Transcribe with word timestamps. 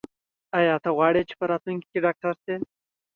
ایا 0.59 0.75
ته 0.83 0.89
غواړې 0.97 1.21
چې 1.27 1.33
په 1.39 1.45
راتلونکي 1.51 1.87
کې 1.91 2.03
ډاکټر 2.05 2.33
شې؟ 2.43 2.55